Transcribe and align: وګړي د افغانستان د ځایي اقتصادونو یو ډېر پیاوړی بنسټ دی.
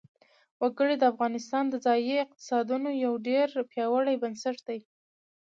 وګړي 0.61 0.95
د 0.99 1.03
افغانستان 1.13 1.63
د 1.69 1.75
ځایي 1.85 2.13
اقتصادونو 2.25 2.89
یو 3.05 3.13
ډېر 3.27 3.47
پیاوړی 3.71 4.15
بنسټ 4.23 4.57
دی. 4.67 4.79